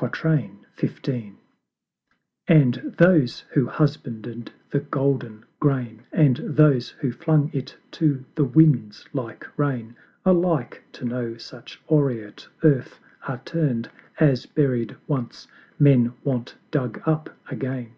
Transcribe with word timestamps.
XV. 0.00 1.06
And 2.48 2.74
those 2.98 3.40
who 3.50 3.66
husbanded 3.66 4.50
the 4.70 4.80
Golden 4.80 5.44
grain, 5.60 6.02
And 6.14 6.38
those 6.38 6.88
who 6.88 7.12
flung 7.12 7.50
it 7.52 7.76
to 7.90 8.24
the 8.36 8.44
winds 8.44 9.06
like 9.12 9.44
Rain, 9.58 9.94
Alike 10.24 10.82
to 10.92 11.04
no 11.04 11.36
such 11.36 11.78
aureate 11.88 12.48
Earth 12.62 12.98
are 13.28 13.42
turn'd 13.44 13.90
As, 14.18 14.46
buried 14.46 14.96
once, 15.06 15.46
Men 15.78 16.14
want 16.24 16.54
dug 16.70 17.02
up 17.04 17.36
again. 17.52 17.92